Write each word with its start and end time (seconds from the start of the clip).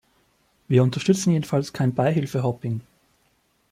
Wir 0.67 0.81
unterstützen 0.81 1.29
jedenfalls 1.29 1.73
kein 1.73 1.93
Beihilfe-Hopping. 1.93 2.81